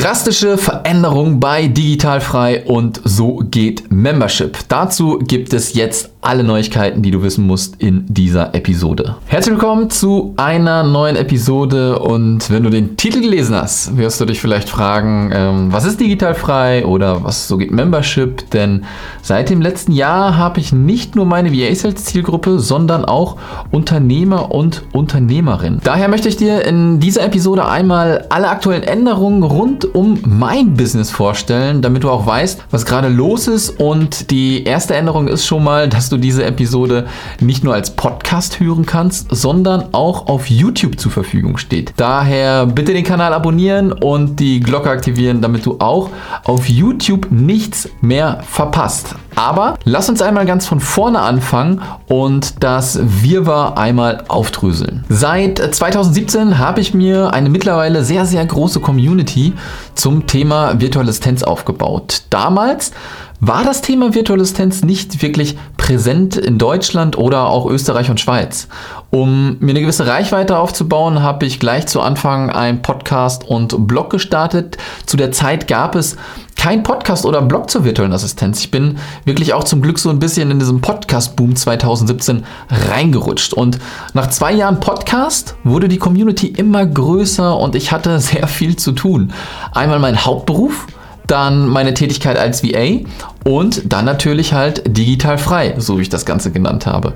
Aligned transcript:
Drastische 0.00 0.56
Veränderung 0.56 1.40
bei 1.40 1.66
Digitalfrei 1.66 2.64
und 2.64 3.02
so 3.04 3.42
geht 3.44 3.92
Membership. 3.92 4.56
Dazu 4.68 5.18
gibt 5.18 5.52
es 5.52 5.74
jetzt 5.74 6.19
alle 6.22 6.44
Neuigkeiten, 6.44 7.02
die 7.02 7.10
du 7.10 7.22
wissen 7.22 7.46
musst 7.46 7.80
in 7.80 8.04
dieser 8.08 8.54
Episode. 8.54 9.16
Herzlich 9.26 9.54
willkommen 9.54 9.88
zu 9.88 10.34
einer 10.36 10.82
neuen 10.82 11.16
Episode 11.16 11.98
und 11.98 12.50
wenn 12.50 12.62
du 12.62 12.68
den 12.68 12.96
Titel 12.96 13.22
gelesen 13.22 13.54
hast, 13.54 13.96
wirst 13.96 14.20
du 14.20 14.26
dich 14.26 14.40
vielleicht 14.40 14.68
fragen, 14.68 15.30
ähm, 15.32 15.72
was 15.72 15.86
ist 15.86 15.98
digitalfrei 15.98 16.84
oder 16.84 17.24
was 17.24 17.48
so 17.48 17.56
geht 17.56 17.70
Membership? 17.70 18.50
Denn 18.50 18.84
seit 19.22 19.48
dem 19.48 19.62
letzten 19.62 19.92
Jahr 19.92 20.36
habe 20.36 20.60
ich 20.60 20.72
nicht 20.72 21.16
nur 21.16 21.24
meine 21.24 21.52
VA 21.52 21.74
Sales 21.74 22.04
Zielgruppe, 22.04 22.58
sondern 22.58 23.06
auch 23.06 23.38
Unternehmer 23.70 24.52
und 24.52 24.82
Unternehmerinnen. 24.92 25.80
Daher 25.82 26.08
möchte 26.08 26.28
ich 26.28 26.36
dir 26.36 26.66
in 26.66 27.00
dieser 27.00 27.24
Episode 27.24 27.66
einmal 27.66 28.26
alle 28.28 28.48
aktuellen 28.48 28.82
Änderungen 28.82 29.42
rund 29.42 29.94
um 29.94 30.18
mein 30.26 30.74
Business 30.74 31.10
vorstellen, 31.10 31.80
damit 31.80 32.04
du 32.04 32.10
auch 32.10 32.26
weißt, 32.26 32.64
was 32.70 32.84
gerade 32.84 33.08
los 33.08 33.48
ist 33.48 33.80
und 33.80 34.30
die 34.30 34.64
erste 34.64 34.94
Änderung 34.94 35.26
ist 35.26 35.46
schon 35.46 35.64
mal, 35.64 35.88
dass 35.88 36.09
du 36.10 36.16
diese 36.16 36.44
Episode 36.44 37.06
nicht 37.40 37.64
nur 37.64 37.74
als 37.74 37.90
Podcast 37.94 38.60
hören 38.60 38.84
kannst, 38.84 39.28
sondern 39.30 39.92
auch 39.92 40.26
auf 40.26 40.50
YouTube 40.50 40.98
zur 40.98 41.12
Verfügung 41.12 41.56
steht. 41.56 41.94
Daher 41.96 42.66
bitte 42.66 42.92
den 42.92 43.04
Kanal 43.04 43.32
abonnieren 43.32 43.92
und 43.92 44.40
die 44.40 44.60
Glocke 44.60 44.90
aktivieren, 44.90 45.40
damit 45.40 45.64
du 45.64 45.76
auch 45.78 46.10
auf 46.44 46.68
YouTube 46.68 47.28
nichts 47.30 47.88
mehr 48.00 48.40
verpasst. 48.48 49.14
Aber 49.36 49.78
lass 49.84 50.08
uns 50.08 50.20
einmal 50.20 50.44
ganz 50.44 50.66
von 50.66 50.80
vorne 50.80 51.20
anfangen 51.20 51.80
und 52.08 52.62
das 52.62 52.98
Wirrwarr 53.00 53.78
einmal 53.78 54.24
aufdröseln. 54.28 55.04
Seit 55.08 55.58
2017 55.58 56.58
habe 56.58 56.80
ich 56.80 56.92
mir 56.92 57.32
eine 57.32 57.48
mittlerweile 57.48 58.04
sehr, 58.04 58.26
sehr 58.26 58.44
große 58.44 58.80
Community 58.80 59.52
zum 59.94 60.26
Thema 60.26 60.80
virtuelle 60.80 61.10
Assistenz 61.10 61.42
aufgebaut. 61.42 62.22
Damals 62.30 62.92
war 63.40 63.64
das 63.64 63.80
Thema 63.80 64.14
virtuelle 64.14 64.42
Assistenz 64.42 64.82
nicht 64.84 65.22
wirklich 65.22 65.56
präsent 65.78 66.36
in 66.36 66.58
Deutschland 66.58 67.16
oder 67.16 67.46
auch 67.46 67.66
Österreich 67.66 68.10
und 68.10 68.20
Schweiz. 68.20 68.68
Um 69.08 69.56
mir 69.60 69.70
eine 69.70 69.80
gewisse 69.80 70.06
Reichweite 70.06 70.58
aufzubauen, 70.58 71.22
habe 71.22 71.46
ich 71.46 71.58
gleich 71.58 71.86
zu 71.86 72.02
Anfang 72.02 72.50
einen 72.50 72.82
Podcast 72.82 73.44
und 73.48 73.88
Blog 73.88 74.10
gestartet. 74.10 74.76
Zu 75.06 75.16
der 75.16 75.32
Zeit 75.32 75.68
gab 75.68 75.94
es 75.94 76.16
kein 76.54 76.82
Podcast 76.82 77.24
oder 77.24 77.40
Blog 77.40 77.70
zur 77.70 77.84
virtuellen 77.84 78.12
Assistenz. 78.12 78.60
Ich 78.60 78.70
bin 78.70 78.98
wirklich 79.24 79.54
auch 79.54 79.64
zum 79.64 79.80
Glück 79.80 79.98
so 79.98 80.10
ein 80.10 80.18
bisschen 80.18 80.50
in 80.50 80.58
diesem 80.58 80.82
Podcast-Boom 80.82 81.56
2017 81.56 82.44
reingerutscht. 82.68 83.54
Und 83.54 83.78
nach 84.12 84.28
zwei 84.28 84.52
Jahren 84.52 84.80
Podcast 84.80 85.56
wurde 85.64 85.88
die 85.88 85.96
Community 85.96 86.48
immer 86.48 86.84
größer 86.84 87.56
und 87.56 87.74
ich 87.74 87.90
hatte 87.90 88.20
sehr 88.20 88.46
viel 88.46 88.76
zu 88.76 88.92
tun. 88.92 89.32
Einmal 89.72 89.98
mein 89.98 90.26
Hauptberuf 90.26 90.86
dann 91.30 91.68
meine 91.68 91.94
Tätigkeit 91.94 92.36
als 92.36 92.62
VA 92.62 93.00
und 93.44 93.92
dann 93.92 94.04
natürlich 94.04 94.52
halt 94.52 94.82
digital 94.86 95.38
frei, 95.38 95.74
so 95.78 95.98
wie 95.98 96.02
ich 96.02 96.08
das 96.08 96.26
Ganze 96.26 96.50
genannt 96.50 96.86
habe. 96.86 97.14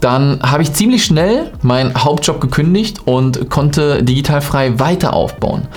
Dann 0.00 0.40
habe 0.42 0.62
ich 0.62 0.72
ziemlich 0.72 1.04
schnell 1.04 1.50
meinen 1.62 1.94
Hauptjob 1.94 2.40
gekündigt 2.40 3.06
und 3.06 3.48
konnte 3.50 4.02
digital 4.02 4.40
frei 4.40 4.78
weiter 4.78 5.14
aufbauen. 5.14 5.68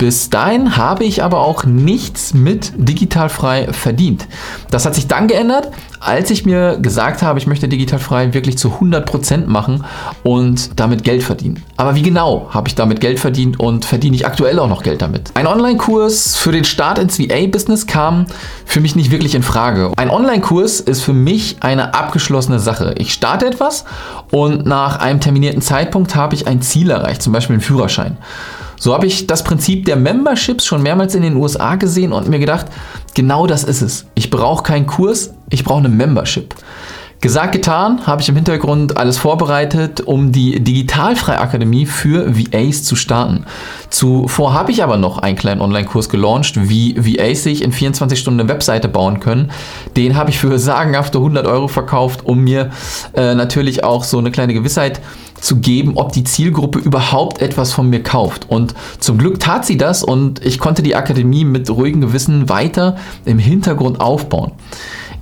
Bis 0.00 0.30
dahin 0.30 0.78
habe 0.78 1.04
ich 1.04 1.22
aber 1.22 1.40
auch 1.40 1.64
nichts 1.64 2.32
mit 2.32 2.72
digitalfrei 2.74 3.70
verdient. 3.70 4.26
Das 4.70 4.86
hat 4.86 4.94
sich 4.94 5.08
dann 5.08 5.28
geändert, 5.28 5.72
als 6.00 6.30
ich 6.30 6.46
mir 6.46 6.78
gesagt 6.80 7.22
habe, 7.22 7.38
ich 7.38 7.46
möchte 7.46 7.68
digitalfrei 7.68 8.32
wirklich 8.32 8.56
zu 8.56 8.68
100% 8.80 9.46
machen 9.46 9.84
und 10.22 10.80
damit 10.80 11.04
Geld 11.04 11.22
verdienen. 11.22 11.62
Aber 11.76 11.94
wie 11.94 12.02
genau 12.02 12.48
habe 12.50 12.68
ich 12.68 12.74
damit 12.74 13.00
Geld 13.00 13.20
verdient 13.20 13.60
und 13.60 13.84
verdiene 13.84 14.16
ich 14.16 14.26
aktuell 14.26 14.58
auch 14.58 14.68
noch 14.68 14.82
Geld 14.82 15.02
damit? 15.02 15.30
Ein 15.34 15.46
Online-Kurs 15.46 16.36
für 16.36 16.52
den 16.52 16.64
Start 16.64 16.98
ins 16.98 17.18
VA-Business 17.18 17.86
kam 17.86 18.26
für 18.64 18.80
mich 18.80 18.96
nicht 18.96 19.10
wirklich 19.10 19.34
in 19.34 19.42
Frage. 19.42 19.92
Ein 19.96 20.10
Online-Kurs 20.10 20.80
ist 20.80 21.02
für 21.02 21.12
mich 21.12 21.58
eine 21.60 21.94
abgeschlossene 21.94 22.58
Sache. 22.58 22.94
Ich 22.96 23.12
starte 23.12 23.46
etwas 23.46 23.84
und 24.30 24.66
nach 24.66 24.98
einem 24.98 25.20
terminierten 25.20 25.60
Zeitpunkt 25.60 26.14
habe 26.14 26.34
ich 26.34 26.46
ein 26.46 26.62
Ziel 26.62 26.90
erreicht, 26.90 27.22
zum 27.22 27.32
Beispiel 27.32 27.54
einen 27.54 27.62
Führerschein. 27.62 28.16
So 28.82 28.94
habe 28.94 29.04
ich 29.04 29.26
das 29.26 29.44
Prinzip 29.44 29.84
der 29.84 29.96
Memberships 29.96 30.64
schon 30.64 30.82
mehrmals 30.82 31.14
in 31.14 31.20
den 31.20 31.36
USA 31.36 31.76
gesehen 31.76 32.14
und 32.14 32.30
mir 32.30 32.38
gedacht, 32.38 32.64
genau 33.12 33.46
das 33.46 33.62
ist 33.62 33.82
es. 33.82 34.06
Ich 34.14 34.30
brauche 34.30 34.62
keinen 34.62 34.86
Kurs, 34.86 35.34
ich 35.50 35.64
brauche 35.64 35.80
eine 35.80 35.88
Membership. 35.88 36.54
Gesagt, 37.22 37.52
getan, 37.52 38.06
habe 38.06 38.22
ich 38.22 38.30
im 38.30 38.36
Hintergrund 38.36 38.96
alles 38.96 39.18
vorbereitet, 39.18 40.00
um 40.00 40.32
die 40.32 40.58
Digitalfrei-Akademie 40.58 41.84
für 41.84 42.34
VAs 42.34 42.82
zu 42.82 42.96
starten. 42.96 43.44
Zuvor 43.90 44.54
habe 44.54 44.72
ich 44.72 44.82
aber 44.82 44.96
noch 44.96 45.18
einen 45.18 45.36
kleinen 45.36 45.60
Online-Kurs 45.60 46.08
gelauncht, 46.08 46.70
wie 46.70 46.96
VAs 46.96 47.42
sich 47.42 47.62
in 47.62 47.72
24 47.72 48.18
Stunden 48.18 48.40
eine 48.40 48.48
Webseite 48.48 48.88
bauen 48.88 49.20
können. 49.20 49.50
Den 49.98 50.16
habe 50.16 50.30
ich 50.30 50.38
für 50.38 50.58
sagenhafte 50.58 51.18
100 51.18 51.46
Euro 51.46 51.68
verkauft, 51.68 52.24
um 52.24 52.38
mir 52.38 52.70
äh, 53.12 53.34
natürlich 53.34 53.84
auch 53.84 54.04
so 54.04 54.16
eine 54.16 54.30
kleine 54.30 54.54
Gewissheit 54.54 55.02
zu 55.42 55.56
geben, 55.56 55.92
ob 55.96 56.12
die 56.12 56.24
Zielgruppe 56.24 56.78
überhaupt 56.78 57.42
etwas 57.42 57.74
von 57.74 57.90
mir 57.90 58.02
kauft. 58.02 58.46
Und 58.48 58.74
zum 58.98 59.18
Glück 59.18 59.40
tat 59.40 59.66
sie 59.66 59.76
das 59.76 60.02
und 60.02 60.42
ich 60.44 60.58
konnte 60.58 60.82
die 60.82 60.96
Akademie 60.96 61.44
mit 61.44 61.68
ruhigem 61.68 62.00
Gewissen 62.00 62.48
weiter 62.48 62.96
im 63.26 63.38
Hintergrund 63.38 64.00
aufbauen. 64.00 64.52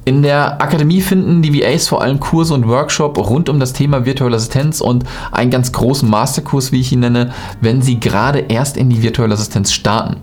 In 0.05 0.23
der 0.23 0.63
Akademie 0.63 1.01
finden 1.01 1.43
die 1.43 1.63
VAs 1.63 1.89
vor 1.89 2.01
allem 2.01 2.19
Kurse 2.19 2.55
und 2.55 2.67
Workshop 2.67 3.19
rund 3.19 3.49
um 3.49 3.61
das 3.61 3.73
Thema 3.73 4.07
virtuelle 4.07 4.37
Assistenz 4.37 4.81
und 4.81 5.05
einen 5.33 5.51
ganz 5.51 5.73
großen 5.73 6.09
Masterkurs, 6.09 6.73
wie 6.73 6.81
ich 6.81 6.93
ihn 6.93 7.01
nenne, 7.01 7.33
wenn 7.61 7.83
sie 7.83 8.01
gerade 8.01 8.39
erst 8.49 8.77
in 8.77 8.89
die 8.89 9.03
virtuelle 9.03 9.35
Assistenz 9.35 9.73
starten. 9.73 10.17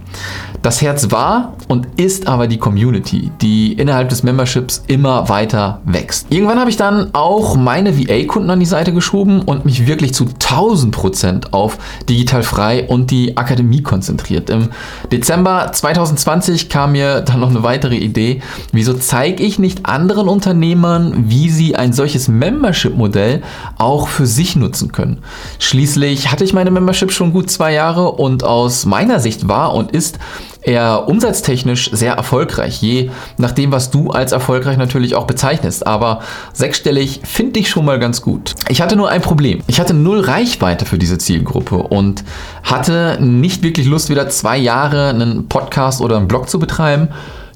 Das 0.65 0.81
Herz 0.81 1.11
war 1.11 1.53
und 1.67 1.87
ist 1.97 2.27
aber 2.27 2.47
die 2.47 2.57
Community, 2.57 3.31
die 3.39 3.73
innerhalb 3.73 4.09
des 4.09 4.23
Memberships 4.23 4.83
immer 4.87 5.29
weiter 5.29 5.81
wächst. 5.85 6.25
Irgendwann 6.31 6.59
habe 6.59 6.71
ich 6.71 6.77
dann 6.77 7.13
auch 7.13 7.55
meine 7.55 7.99
VA-Kunden 7.99 8.49
an 8.49 8.59
die 8.59 8.65
Seite 8.65 8.91
geschoben 8.91 9.43
und 9.43 9.65
mich 9.65 9.85
wirklich 9.85 10.15
zu 10.15 10.23
1000% 10.25 11.51
auf 11.51 11.77
digital 12.09 12.41
frei 12.41 12.87
und 12.87 13.11
die 13.11 13.37
Akademie 13.37 13.83
konzentriert. 13.83 14.49
Im 14.49 14.69
Dezember 15.11 15.71
2020 15.71 16.69
kam 16.69 16.93
mir 16.93 17.21
dann 17.21 17.41
noch 17.41 17.51
eine 17.51 17.61
weitere 17.61 17.97
Idee. 17.97 18.41
Wieso 18.71 18.95
zeige 18.95 19.43
ich 19.43 19.59
nicht 19.59 19.74
nicht 19.75 19.85
anderen 19.85 20.27
Unternehmern, 20.27 21.25
wie 21.29 21.49
sie 21.49 21.75
ein 21.75 21.91
solches 21.91 22.27
Membership-Modell 22.27 23.41
auch 23.77 24.07
für 24.07 24.25
sich 24.25 24.55
nutzen 24.55 24.91
können. 24.91 25.19
Schließlich 25.59 26.31
hatte 26.31 26.43
ich 26.43 26.53
meine 26.53 26.71
Membership 26.71 27.11
schon 27.11 27.33
gut 27.33 27.49
zwei 27.49 27.73
Jahre 27.73 28.11
und 28.11 28.43
aus 28.43 28.85
meiner 28.85 29.19
Sicht 29.19 29.47
war 29.47 29.73
und 29.73 29.91
ist 29.91 30.19
er 30.61 31.07
umsatztechnisch 31.07 31.91
sehr 31.91 32.13
erfolgreich, 32.13 32.81
je 32.81 33.11
nachdem, 33.37 33.71
was 33.71 33.91
du 33.91 34.09
als 34.09 34.31
erfolgreich 34.31 34.77
natürlich 34.77 35.13
auch 35.13 35.27
bezeichnest. 35.27 35.85
Aber 35.85 36.21
sechsstellig 36.53 37.21
finde 37.23 37.59
ich 37.59 37.69
schon 37.69 37.85
mal 37.85 37.99
ganz 37.99 38.21
gut. 38.21 38.55
Ich 38.69 38.81
hatte 38.81 38.95
nur 38.95 39.09
ein 39.09 39.21
Problem. 39.21 39.59
Ich 39.67 39.79
hatte 39.79 39.93
null 39.93 40.21
Reichweite 40.21 40.85
für 40.85 40.97
diese 40.97 41.19
Zielgruppe 41.19 41.75
und 41.75 42.23
hatte 42.63 43.17
nicht 43.21 43.61
wirklich 43.61 43.85
Lust, 43.85 44.09
wieder 44.09 44.27
zwei 44.29 44.57
Jahre 44.57 45.09
einen 45.09 45.47
Podcast 45.47 46.01
oder 46.01 46.17
einen 46.17 46.27
Blog 46.27 46.49
zu 46.49 46.57
betreiben 46.57 47.09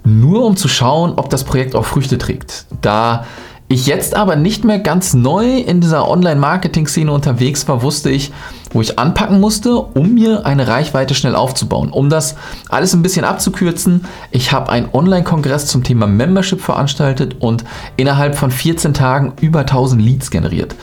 nur 0.04 0.46
um 0.46 0.56
zu 0.56 0.68
schauen, 0.68 1.14
ob 1.16 1.30
das 1.30 1.44
Projekt 1.44 1.76
auch 1.76 1.86
Früchte 1.86 2.18
trägt. 2.18 2.66
Da 2.82 3.26
ich 3.72 3.86
jetzt 3.86 4.16
aber 4.16 4.36
nicht 4.36 4.64
mehr 4.66 4.80
ganz 4.80 5.14
neu 5.14 5.58
in 5.60 5.80
dieser 5.80 6.10
Online-Marketing-Szene 6.10 7.12
unterwegs 7.12 7.68
war, 7.68 7.84
wusste 7.84 8.10
ich, 8.10 8.32
wo 8.72 8.82
ich 8.82 8.98
anpacken 8.98 9.40
musste, 9.40 9.76
um 9.78 10.16
mir 10.16 10.46
eine 10.48 10.68
Reichweite 10.68 11.14
schnell 11.14 11.36
aufzubauen. 11.36 11.92
Um 11.92 12.10
das 12.10 12.36
alles 12.70 12.94
ein 12.94 13.04
bisschen 13.04 13.26
abzukürzen, 13.26 14.06
ich 14.32 14.52
habe 14.52 14.72
einen 14.72 14.90
Online-Kongress 14.92 15.68
zum 15.68 15.84
Thema 15.84 16.08
Membership 16.08 16.62
veranstaltet 16.62 17.38
und 17.40 17.64
innerhalb 17.96 18.36
von 18.36 18.50
14 18.50 18.96
Tagen 18.96 19.34
über 19.40 19.60
1000 19.60 20.02
Leads 20.02 20.32
generiert. 20.32 20.76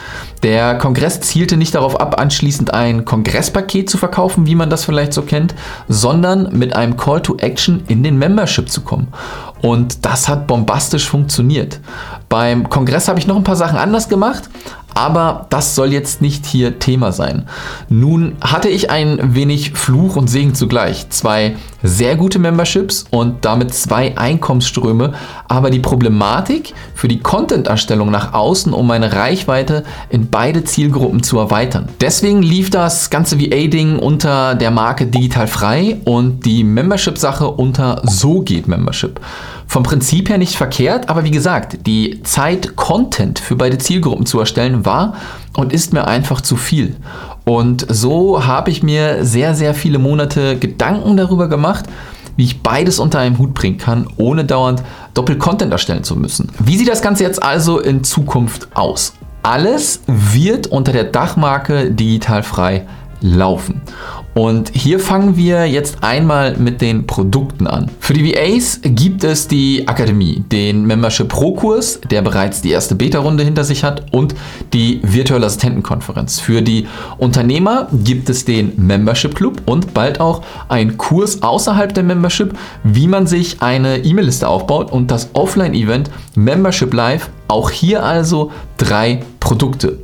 Der 0.44 0.78
Kongress 0.78 1.20
zielte 1.20 1.56
nicht 1.56 1.74
darauf 1.74 2.00
ab, 2.00 2.20
anschließend 2.20 2.72
ein 2.72 3.04
Kongresspaket 3.04 3.90
zu 3.90 3.98
verkaufen, 3.98 4.46
wie 4.46 4.54
man 4.54 4.70
das 4.70 4.84
vielleicht 4.84 5.12
so 5.12 5.22
kennt, 5.22 5.56
sondern 5.88 6.56
mit 6.56 6.76
einem 6.76 6.96
Call 6.96 7.20
to 7.20 7.36
Action 7.38 7.82
in 7.88 8.04
den 8.04 8.16
Membership 8.16 8.70
zu 8.70 8.82
kommen. 8.82 9.08
Und 9.62 10.04
das 10.04 10.28
hat 10.28 10.46
bombastisch 10.46 11.08
funktioniert. 11.08 11.80
Beim 12.28 12.68
Kongress 12.68 13.08
habe 13.08 13.18
ich 13.18 13.26
noch 13.26 13.36
ein 13.36 13.44
paar 13.44 13.56
Sachen 13.56 13.78
anders 13.78 14.08
gemacht, 14.08 14.48
aber 14.96 15.46
das 15.50 15.74
soll 15.74 15.92
jetzt 15.92 16.22
nicht 16.22 16.46
hier 16.46 16.78
Thema 16.78 17.12
sein. 17.12 17.46
Nun 17.90 18.36
hatte 18.40 18.70
ich 18.70 18.90
ein 18.90 19.34
wenig 19.34 19.72
Fluch 19.72 20.16
und 20.16 20.28
Segen 20.28 20.54
zugleich. 20.54 21.10
Zwei 21.10 21.56
sehr 21.82 22.16
gute 22.16 22.38
Memberships 22.38 23.04
und 23.10 23.44
damit 23.44 23.74
zwei 23.74 24.16
Einkommensströme, 24.16 25.12
aber 25.48 25.68
die 25.68 25.80
Problematik 25.80 26.72
für 26.94 27.08
die 27.08 27.20
Content-Erstellung 27.20 28.10
nach 28.10 28.32
außen, 28.32 28.72
um 28.72 28.86
meine 28.86 29.12
Reichweite 29.12 29.84
in 30.08 30.30
beide 30.30 30.64
Zielgruppen 30.64 31.22
zu 31.22 31.38
erweitern. 31.38 31.90
Deswegen 32.00 32.42
lief 32.42 32.70
das 32.70 33.10
ganze 33.10 33.38
VA-Ding 33.38 33.98
unter 33.98 34.54
der 34.54 34.70
Marke 34.70 35.06
Digital 35.06 35.46
Frei 35.46 36.00
und 36.06 36.46
die 36.46 36.64
Membership-Sache 36.64 37.48
unter 37.48 38.00
So 38.04 38.40
geht 38.40 38.66
Membership. 38.66 39.20
Vom 39.68 39.82
Prinzip 39.82 40.28
her 40.28 40.38
nicht 40.38 40.54
verkehrt, 40.54 41.08
aber 41.08 41.24
wie 41.24 41.30
gesagt, 41.32 41.86
die 41.86 42.22
Zeit, 42.22 42.76
Content 42.76 43.40
für 43.40 43.56
beide 43.56 43.78
Zielgruppen 43.78 44.24
zu 44.24 44.38
erstellen, 44.38 44.85
war 44.86 45.14
und 45.56 45.72
ist 45.72 45.92
mir 45.92 46.06
einfach 46.06 46.40
zu 46.40 46.56
viel. 46.56 46.96
Und 47.44 47.86
so 47.88 48.46
habe 48.46 48.70
ich 48.70 48.82
mir 48.82 49.24
sehr, 49.24 49.54
sehr 49.54 49.74
viele 49.74 49.98
Monate 49.98 50.58
Gedanken 50.58 51.16
darüber 51.16 51.48
gemacht, 51.48 51.84
wie 52.36 52.44
ich 52.44 52.62
beides 52.62 52.98
unter 52.98 53.18
einen 53.18 53.38
Hut 53.38 53.54
bringen 53.54 53.78
kann, 53.78 54.08
ohne 54.16 54.44
dauernd 54.44 54.82
Doppel-Content 55.14 55.72
erstellen 55.72 56.04
zu 56.04 56.16
müssen. 56.16 56.50
Wie 56.58 56.76
sieht 56.76 56.88
das 56.88 57.02
Ganze 57.02 57.24
jetzt 57.24 57.42
also 57.42 57.80
in 57.80 58.04
Zukunft 58.04 58.68
aus? 58.74 59.14
Alles 59.42 60.02
wird 60.06 60.66
unter 60.66 60.92
der 60.92 61.04
Dachmarke 61.04 61.90
digital 61.90 62.42
frei 62.42 62.86
laufen. 63.20 63.80
Und 64.36 64.70
hier 64.74 65.00
fangen 65.00 65.38
wir 65.38 65.64
jetzt 65.64 66.04
einmal 66.04 66.58
mit 66.58 66.82
den 66.82 67.06
Produkten 67.06 67.66
an. 67.66 67.90
Für 68.00 68.12
die 68.12 68.34
VAs 68.34 68.80
gibt 68.82 69.24
es 69.24 69.48
die 69.48 69.88
Akademie, 69.88 70.44
den 70.52 70.84
Membership 70.84 71.26
Pro 71.26 71.54
Kurs, 71.54 71.98
der 72.10 72.20
bereits 72.20 72.60
die 72.60 72.70
erste 72.70 72.96
Beta-Runde 72.96 73.44
hinter 73.44 73.64
sich 73.64 73.82
hat 73.82 74.12
und 74.12 74.34
die 74.74 75.00
virtuelle 75.02 75.46
Assistentenkonferenz. 75.46 76.38
Für 76.38 76.60
die 76.60 76.86
Unternehmer 77.16 77.88
gibt 78.04 78.28
es 78.28 78.44
den 78.44 78.74
Membership 78.76 79.34
Club 79.34 79.62
und 79.64 79.94
bald 79.94 80.20
auch 80.20 80.42
einen 80.68 80.98
Kurs 80.98 81.42
außerhalb 81.42 81.94
der 81.94 82.04
Membership, 82.04 82.52
wie 82.84 83.08
man 83.08 83.26
sich 83.26 83.62
eine 83.62 84.04
E-Mail-Liste 84.04 84.46
aufbaut 84.46 84.92
und 84.92 85.10
das 85.10 85.30
Offline-Event 85.32 86.10
Membership 86.34 86.92
Live. 86.92 87.30
Auch 87.48 87.70
hier 87.70 88.04
also 88.04 88.52
drei 88.76 89.22
Produkte. 89.40 89.98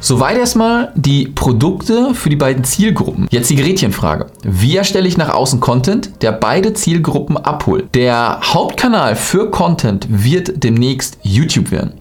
Soweit 0.00 0.38
erstmal 0.38 0.92
die 0.94 1.26
Produkte 1.26 2.14
für 2.14 2.28
die 2.28 2.36
beiden 2.36 2.62
Zielgruppen. 2.62 3.26
Jetzt 3.30 3.50
die 3.50 3.56
Gretchenfrage. 3.56 4.26
Wie 4.44 4.76
erstelle 4.76 5.08
ich 5.08 5.16
nach 5.16 5.34
außen 5.34 5.58
Content, 5.58 6.22
der 6.22 6.32
beide 6.32 6.72
Zielgruppen 6.72 7.36
abholt? 7.36 7.94
Der 7.94 8.40
Hauptkanal 8.42 9.16
für 9.16 9.50
Content 9.50 10.06
wird 10.08 10.62
demnächst 10.62 11.18
YouTube 11.22 11.72
werden. 11.72 11.94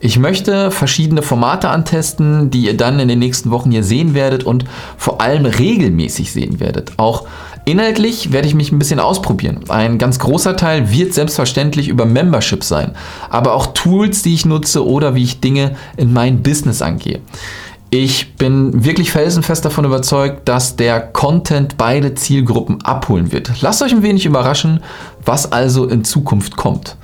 Ich 0.00 0.18
möchte 0.18 0.70
verschiedene 0.70 1.22
Formate 1.22 1.70
antesten, 1.70 2.50
die 2.50 2.66
ihr 2.66 2.76
dann 2.76 3.00
in 3.00 3.08
den 3.08 3.18
nächsten 3.18 3.50
Wochen 3.50 3.70
hier 3.70 3.82
sehen 3.82 4.14
werdet 4.14 4.44
und 4.44 4.64
vor 4.96 5.20
allem 5.20 5.46
regelmäßig 5.46 6.32
sehen 6.32 6.60
werdet. 6.60 6.92
Auch 6.98 7.26
Inhaltlich 7.68 8.32
werde 8.32 8.48
ich 8.48 8.54
mich 8.54 8.72
ein 8.72 8.78
bisschen 8.78 8.98
ausprobieren. 8.98 9.60
Ein 9.68 9.98
ganz 9.98 10.18
großer 10.18 10.56
Teil 10.56 10.90
wird 10.90 11.12
selbstverständlich 11.12 11.88
über 11.88 12.06
Membership 12.06 12.64
sein, 12.64 12.92
aber 13.28 13.52
auch 13.52 13.74
Tools, 13.74 14.22
die 14.22 14.32
ich 14.32 14.46
nutze 14.46 14.86
oder 14.86 15.14
wie 15.14 15.24
ich 15.24 15.40
Dinge 15.40 15.76
in 15.98 16.14
mein 16.14 16.42
Business 16.42 16.80
angehe. 16.80 17.20
Ich 17.90 18.36
bin 18.36 18.86
wirklich 18.86 19.12
felsenfest 19.12 19.66
davon 19.66 19.84
überzeugt, 19.84 20.48
dass 20.48 20.76
der 20.76 20.98
Content 20.98 21.76
beide 21.76 22.14
Zielgruppen 22.14 22.82
abholen 22.86 23.32
wird. 23.32 23.60
Lasst 23.60 23.82
euch 23.82 23.92
ein 23.92 24.02
wenig 24.02 24.24
überraschen, 24.24 24.80
was 25.26 25.52
also 25.52 25.84
in 25.84 26.06
Zukunft 26.06 26.56
kommt. 26.56 26.96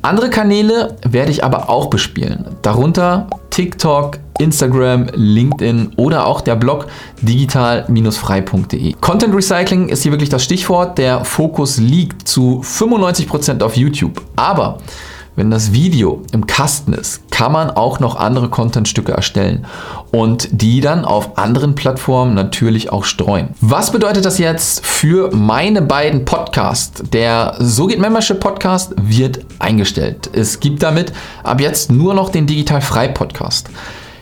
Andere 0.00 0.30
Kanäle 0.30 0.96
werde 1.06 1.32
ich 1.32 1.44
aber 1.44 1.68
auch 1.68 1.90
bespielen. 1.90 2.46
Darunter 2.62 3.26
TikTok, 3.58 4.20
Instagram, 4.38 5.08
LinkedIn 5.14 5.94
oder 5.96 6.28
auch 6.28 6.42
der 6.42 6.54
Blog 6.54 6.86
digital-frei.de. 7.22 8.92
Content 9.00 9.34
Recycling 9.34 9.88
ist 9.88 10.04
hier 10.04 10.12
wirklich 10.12 10.28
das 10.28 10.44
Stichwort. 10.44 10.96
Der 10.96 11.24
Fokus 11.24 11.78
liegt 11.78 12.28
zu 12.28 12.62
95% 12.64 13.60
auf 13.64 13.76
YouTube. 13.76 14.22
Aber 14.36 14.78
wenn 15.38 15.52
das 15.52 15.72
Video 15.72 16.22
im 16.32 16.48
Kasten 16.48 16.92
ist, 16.92 17.30
kann 17.30 17.52
man 17.52 17.70
auch 17.70 18.00
noch 18.00 18.16
andere 18.16 18.48
Contentstücke 18.48 19.12
erstellen 19.12 19.66
und 20.10 20.48
die 20.50 20.80
dann 20.80 21.04
auf 21.04 21.38
anderen 21.38 21.76
Plattformen 21.76 22.34
natürlich 22.34 22.90
auch 22.90 23.04
streuen. 23.04 23.50
Was 23.60 23.92
bedeutet 23.92 24.24
das 24.24 24.38
jetzt 24.38 24.84
für 24.84 25.30
meine 25.32 25.80
beiden 25.80 26.24
Podcasts? 26.24 27.04
Der 27.12 27.54
So 27.60 27.86
geht 27.86 28.00
Membership 28.00 28.40
Podcast 28.40 28.94
wird 29.00 29.38
eingestellt. 29.60 30.28
Es 30.32 30.58
gibt 30.58 30.82
damit 30.82 31.12
ab 31.44 31.60
jetzt 31.60 31.92
nur 31.92 32.14
noch 32.14 32.30
den 32.30 32.48
Digital 32.48 32.80
Frei 32.80 33.06
Podcast. 33.06 33.70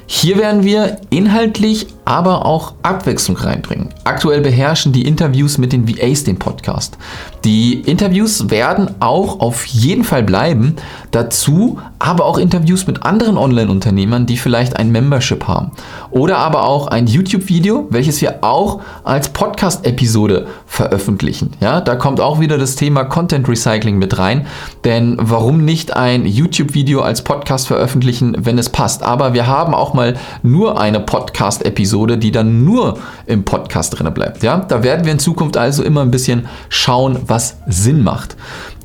Hier 0.05 0.37
werden 0.37 0.65
wir 0.65 1.01
inhaltlich, 1.09 1.87
aber 2.07 2.47
auch 2.47 2.75
Abwechslung 2.83 3.37
reinbringen. 3.37 3.91
Aktuell 4.05 4.41
beherrschen 4.41 4.93
die 4.93 5.07
Interviews 5.07 5.59
mit 5.59 5.73
den 5.73 5.89
VAs 5.89 6.25
den 6.25 6.39
Podcast. 6.39 6.97
Die 7.45 7.81
Interviews 7.81 8.49
werden 8.49 8.95
auch 9.01 9.41
auf 9.41 9.67
jeden 9.67 10.05
Fall 10.05 10.23
bleiben. 10.23 10.77
Dazu 11.11 11.79
aber 11.99 12.25
auch 12.25 12.39
Interviews 12.39 12.87
mit 12.87 13.03
anderen 13.03 13.37
Online-Unternehmern, 13.37 14.27
die 14.27 14.37
vielleicht 14.37 14.77
ein 14.77 14.93
Membership 14.93 15.49
haben. 15.49 15.73
Oder 16.11 16.39
aber 16.39 16.65
auch 16.65 16.87
ein 16.87 17.07
YouTube-Video, 17.07 17.87
welches 17.91 18.21
wir 18.21 18.39
auch 18.43 18.81
als 19.03 19.31
Podcast-Episode 19.31 20.47
veröffentlichen. 20.67 21.53
Ja, 21.61 21.81
da 21.81 21.97
kommt 21.97 22.21
auch 22.21 22.39
wieder 22.39 22.57
das 22.57 22.77
Thema 22.77 23.05
Content 23.05 23.49
Recycling 23.49 23.99
mit 23.99 24.19
rein. 24.19 24.47
Denn 24.85 25.17
warum 25.21 25.65
nicht 25.65 25.97
ein 25.97 26.25
YouTube-Video 26.25 27.01
als 27.01 27.23
Podcast 27.23 27.67
veröffentlichen, 27.67 28.37
wenn 28.39 28.59
es 28.59 28.71
passt? 28.71 29.03
Aber 29.03 29.35
wir 29.35 29.49
haben 29.49 29.75
auch 29.75 29.93
mal 29.93 30.17
nur 30.43 30.81
eine 30.81 31.01
Podcast-Episode, 31.01 31.96
die 32.19 32.31
dann 32.31 32.65
nur 32.65 32.99
im 33.27 33.45
Podcast 33.45 33.99
drin 33.99 34.13
bleibt. 34.13 34.43
Ja, 34.43 34.59
da 34.59 34.83
werden 34.83 35.05
wir 35.07 35.13
in 35.13 35.19
Zukunft 35.19 35.57
also 35.57 35.83
immer 35.83 36.03
ein 36.03 36.11
bisschen 36.11 36.47
schauen, 36.69 37.19
was 37.27 37.57
Sinn 37.67 38.03
macht. 38.03 38.37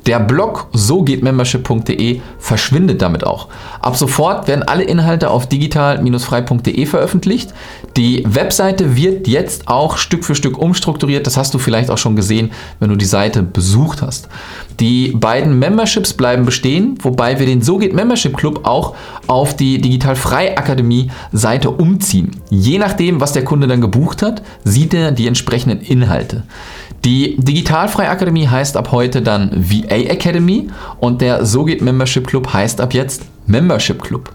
Der 0.06 0.18
Blog 0.18 0.68
so 0.72 1.02
geht 1.02 1.22
membership.de 1.22 2.20
verschwindet 2.38 3.02
damit 3.02 3.24
auch. 3.24 3.48
Ab 3.80 3.96
sofort 3.96 4.48
werden 4.48 4.64
alle 4.64 4.82
Inhalte 4.82 5.30
auf 5.30 5.46
digital-frei.de 5.48 6.86
veröffentlicht. 6.86 7.54
Die 7.96 8.24
Webseite 8.26 8.96
wird 8.96 9.28
jetzt 9.28 9.68
auch 9.68 9.96
Stück 9.96 10.24
für 10.24 10.34
Stück 10.34 10.58
umstrukturiert. 10.58 11.26
Das 11.26 11.36
hast 11.36 11.54
du 11.54 11.58
vielleicht 11.58 11.90
auch 11.90 11.98
schon 11.98 12.16
gesehen, 12.16 12.50
wenn 12.80 12.90
du 12.90 12.96
die 12.96 13.04
Seite 13.04 13.42
besucht 13.42 14.02
hast. 14.02 14.28
Die 14.80 15.12
beiden 15.12 15.58
Memberships 15.58 16.14
bleiben 16.14 16.44
bestehen, 16.44 16.98
wobei 17.02 17.38
wir 17.38 17.46
den 17.46 17.62
So 17.62 17.78
geht 17.78 17.94
Membership 17.94 18.36
Club 18.36 18.66
auch 18.66 18.96
auf 19.28 19.54
die 19.54 19.80
Digital 19.80 20.16
Frei 20.16 20.58
Akademie 20.58 21.10
Seite 21.32 21.70
umziehen. 21.70 22.40
Je 22.50 22.78
nachdem, 22.78 23.20
was 23.20 23.32
der 23.32 23.44
Kunde 23.44 23.68
dann 23.68 23.80
gebucht 23.80 24.22
hat, 24.22 24.42
sieht 24.64 24.94
er 24.94 25.12
die 25.12 25.28
entsprechenden 25.28 25.80
Inhalte. 25.80 26.42
Die 27.04 27.34
Digitalfrei 27.36 28.08
Akademie 28.08 28.46
heißt 28.46 28.76
ab 28.76 28.92
heute 28.92 29.22
dann 29.22 29.50
VA 29.92 30.10
Academy 30.10 30.68
und 31.00 31.20
der 31.20 31.44
So 31.44 31.64
geht 31.64 31.82
Membership 31.82 32.26
Club 32.26 32.52
heißt 32.52 32.80
ab 32.80 32.94
jetzt 32.94 33.24
Membership 33.46 34.02
Club. 34.02 34.30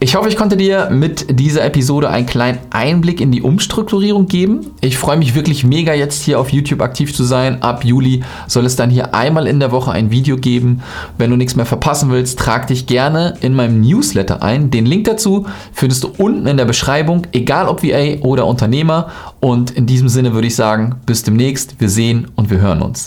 Ich 0.00 0.16
hoffe, 0.16 0.28
ich 0.28 0.36
konnte 0.36 0.58
dir 0.58 0.90
mit 0.90 1.40
dieser 1.40 1.64
Episode 1.64 2.10
einen 2.10 2.26
kleinen 2.26 2.58
Einblick 2.70 3.22
in 3.22 3.32
die 3.32 3.40
Umstrukturierung 3.40 4.26
geben. 4.26 4.72
Ich 4.82 4.98
freue 4.98 5.16
mich 5.16 5.34
wirklich 5.34 5.64
mega 5.64 5.94
jetzt 5.94 6.22
hier 6.24 6.38
auf 6.38 6.52
YouTube 6.52 6.82
aktiv 6.82 7.14
zu 7.14 7.24
sein. 7.24 7.62
Ab 7.62 7.84
Juli 7.84 8.22
soll 8.46 8.66
es 8.66 8.76
dann 8.76 8.90
hier 8.90 9.14
einmal 9.14 9.46
in 9.46 9.60
der 9.60 9.72
Woche 9.72 9.92
ein 9.92 10.10
Video 10.10 10.36
geben. 10.36 10.82
Wenn 11.16 11.30
du 11.30 11.36
nichts 11.36 11.56
mehr 11.56 11.64
verpassen 11.64 12.10
willst, 12.10 12.38
trag 12.38 12.66
dich 12.66 12.86
gerne 12.86 13.34
in 13.40 13.54
meinem 13.54 13.80
Newsletter 13.80 14.42
ein. 14.42 14.70
Den 14.70 14.84
Link 14.84 15.04
dazu 15.04 15.46
findest 15.72 16.04
du 16.04 16.10
unten 16.18 16.46
in 16.48 16.58
der 16.58 16.66
Beschreibung, 16.66 17.26
egal 17.32 17.66
ob 17.68 17.82
VA 17.82 18.18
oder 18.20 18.46
Unternehmer. 18.46 19.10
Und 19.40 19.70
in 19.70 19.86
diesem 19.86 20.10
Sinne 20.10 20.34
würde 20.34 20.48
ich 20.48 20.56
sagen, 20.56 20.96
bis 21.06 21.22
demnächst. 21.22 21.80
Wir 21.80 21.88
sehen 21.88 22.26
und 22.34 22.50
wir 22.50 22.58
hören 22.58 22.82
uns. 22.82 23.02